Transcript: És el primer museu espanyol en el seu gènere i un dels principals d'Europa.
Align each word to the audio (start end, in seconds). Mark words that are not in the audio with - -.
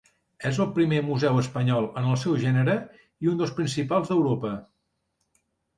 És 0.49 0.59
el 0.63 0.69
primer 0.77 1.01
museu 1.09 1.37
espanyol 1.41 1.87
en 2.01 2.09
el 2.15 2.19
seu 2.23 2.39
gènere 2.47 2.79
i 3.27 3.33
un 3.35 3.39
dels 3.45 3.55
principals 3.61 4.13
d'Europa. 4.13 4.59